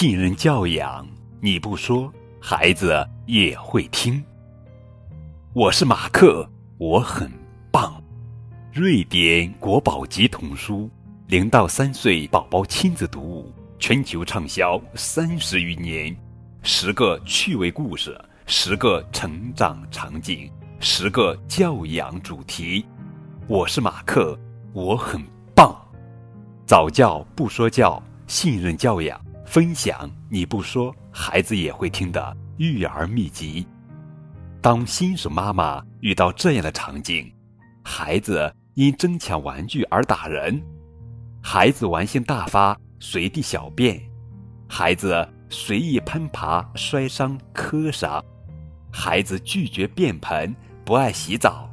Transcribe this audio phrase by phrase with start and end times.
[0.00, 1.04] 信任教养，
[1.40, 2.08] 你不说，
[2.40, 4.24] 孩子也会听。
[5.54, 7.28] 我是马克，我很
[7.72, 8.00] 棒。
[8.72, 10.88] 瑞典国宝级童书，
[11.26, 16.16] 零到三岁宝宝亲子读物，全球畅销三十余年。
[16.62, 22.86] 十个趣味故事，十个成长场景，十个教养主题。
[23.48, 24.38] 我是马克，
[24.72, 25.20] 我很
[25.56, 25.76] 棒。
[26.64, 33.66] 早教不说教，信任教养，分享你不说，孩子也会听的育儿秘籍。
[34.60, 37.32] 当新手妈妈遇到这样的场景，
[37.82, 40.62] 孩子因争抢玩具而打人，
[41.42, 43.98] 孩子玩性大发，随地小便，
[44.68, 45.26] 孩子。
[45.50, 48.22] 随意攀爬，摔伤、磕伤；
[48.92, 51.72] 孩子拒绝便盆，不爱洗澡。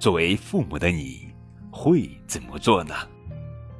[0.00, 1.28] 作为父母的你，
[1.70, 2.92] 会怎么做呢？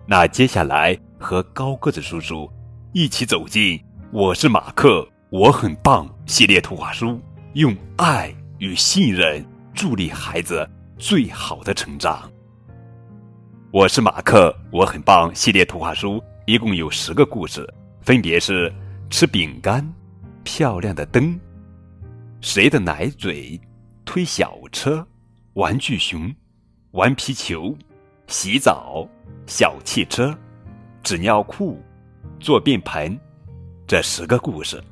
[0.07, 2.49] 那接下来和高个子叔叔
[2.93, 3.79] 一起走进
[4.11, 7.21] 《我是马克，我很棒》系列图画书，
[7.55, 12.31] 用爱与信任助力孩子最好的成长。
[13.71, 17.69] 我是马克，我很棒系列图画书一共有十个故事。
[18.01, 18.73] 分别是
[19.11, 19.87] 吃饼干、
[20.45, 21.39] 漂亮的灯、
[22.41, 23.61] 谁的奶嘴、
[24.05, 25.07] 推小车、
[25.55, 26.33] 玩具熊、
[26.93, 27.77] 玩皮球、
[28.29, 29.07] 洗澡、
[29.47, 30.35] 小汽车、
[31.03, 31.83] 纸尿裤、
[32.39, 33.19] 坐便盆，
[33.87, 34.83] 这十个故事，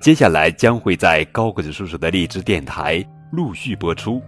[0.00, 4.22] 接下来将会在高个子叔叔的荔枝电台陆续播出。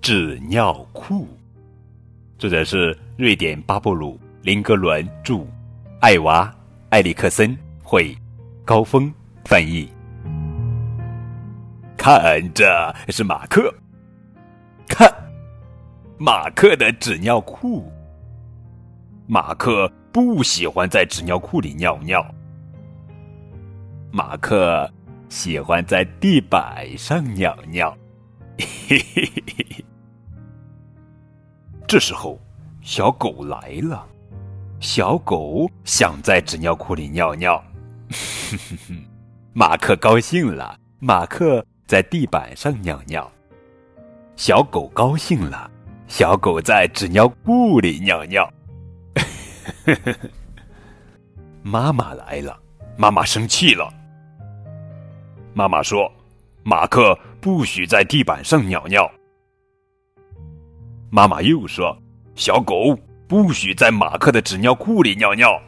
[0.00, 1.26] 纸尿裤，
[2.38, 5.46] 作者是瑞典巴布鲁林格伦著。
[6.00, 6.46] 艾娃·
[6.90, 8.16] 埃里克森会，
[8.64, 9.12] 高峰
[9.44, 9.88] 翻译。
[11.96, 12.64] 看，这
[13.08, 13.72] 是马克。
[14.88, 15.12] 看，
[16.16, 17.90] 马克的纸尿裤。
[19.26, 19.90] 马克
[20.26, 22.24] 不喜欢在纸尿裤里尿尿。
[24.10, 24.90] 马克
[25.28, 27.96] 喜欢在地板上尿尿。
[28.58, 29.84] 嘿嘿嘿。
[31.86, 32.38] 这时候，
[32.82, 34.04] 小狗来了。
[34.80, 37.62] 小狗想在纸尿裤里尿尿，
[39.54, 40.78] 马克高兴了。
[40.98, 43.30] 马克在地板上尿尿，
[44.36, 45.70] 小狗高兴了。
[46.08, 48.52] 小狗在纸尿裤里尿尿。
[51.62, 52.58] 妈妈来了，
[52.96, 53.92] 妈妈生气了。
[55.54, 56.10] 妈妈说
[56.62, 59.10] ：“马克不许在地板上尿尿。”
[61.10, 61.96] 妈妈又说
[62.34, 65.60] ：“小狗。”不许在马克的纸尿裤里尿尿。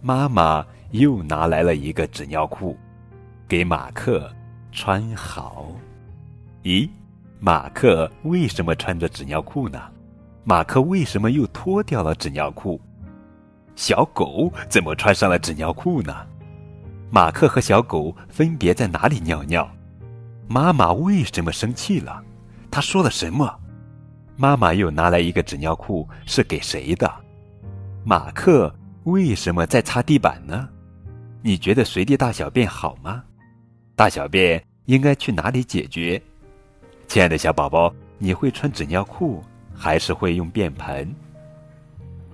[0.00, 2.78] 妈妈又拿来了一个纸尿裤，
[3.48, 4.32] 给马克
[4.70, 5.66] 穿好。
[6.62, 6.88] 咦，
[7.40, 9.82] 马克为什么穿着纸尿裤呢？
[10.44, 12.80] 马克为什么又脱掉了纸尿裤？
[13.76, 16.26] 小狗怎么穿上了纸尿裤呢？
[17.10, 19.70] 马克和小狗分别在哪里尿尿？
[20.48, 22.24] 妈妈为什么生气了？
[22.70, 23.60] 她说了什么？
[24.38, 27.12] 妈妈又拿来一个纸尿裤，是给谁的？
[28.04, 30.66] 马克为什么在擦地板呢？
[31.42, 33.22] 你觉得随地大小便好吗？
[33.94, 36.22] 大小便应该去哪里解决？
[37.06, 39.44] 亲爱的小宝宝，你会穿纸尿裤
[39.74, 41.14] 还是会用便盆？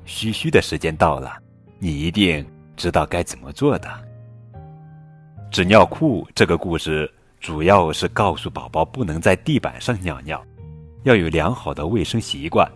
[0.07, 1.37] 嘘嘘的时间到了，
[1.79, 2.47] 你一定
[2.77, 3.89] 知道该怎么做的。
[5.51, 10.43] 纸尿裤这个故事主要是告诉宝宝不能在地板上尿尿。
[11.03, 12.69] 要有良好的卫生习惯。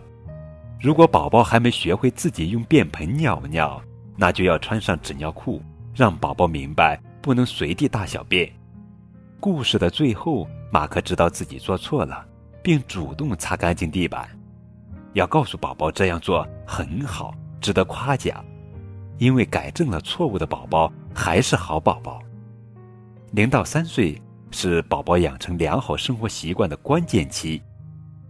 [0.79, 3.81] 如果宝宝还没学会自己用便盆尿尿，
[4.15, 5.61] 那就要穿上纸尿裤，
[5.93, 8.49] 让宝宝明白不能随地大小便。
[9.39, 12.25] 故事的最后，马克知道自己做错了，
[12.63, 14.29] 并主动擦干净地板。
[15.13, 18.43] 要告诉宝宝这样做很好，值得夸奖，
[19.17, 22.21] 因为改正了错误的宝宝还是好宝宝。
[23.31, 24.19] 零到三岁
[24.51, 27.61] 是宝宝养成良好生活习惯的关键期。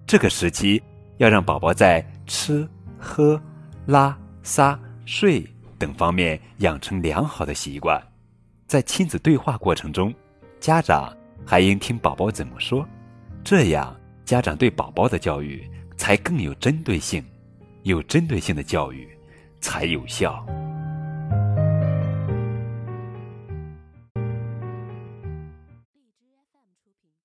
[0.06, 0.82] 这个时期，
[1.18, 2.68] 要让宝宝在吃、
[3.00, 3.42] 喝、
[3.86, 8.02] 拉、撒、睡等方面养成良好的习惯。
[8.68, 10.14] 在亲子对话过程中，
[10.60, 12.88] 家长还应听宝宝怎么说，
[13.44, 13.96] 这样
[14.26, 15.70] 家长对宝宝的教育
[16.02, 17.24] 才更有针对性。
[17.84, 19.08] 有针对性的教育
[19.60, 20.44] 才有效。